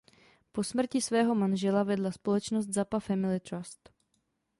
Po 0.51 0.63
smrti 0.65 1.01
svého 1.01 1.35
manžela 1.35 1.83
vedla 1.83 2.11
společnost 2.11 2.65
Zappa 2.67 2.99
Family 2.99 3.39
Trust. 3.39 3.89